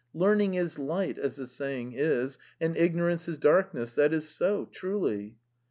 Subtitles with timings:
[0.15, 3.93] Learning is light, as the saying is, and ignorance 1s darkness....
[3.93, 5.35] That is so, truly."